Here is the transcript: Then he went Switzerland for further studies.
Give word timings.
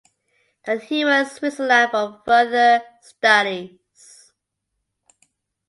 Then 0.65 0.79
he 0.79 1.05
went 1.05 1.29
Switzerland 1.29 1.91
for 1.91 2.23
further 2.25 2.81
studies. 3.03 4.31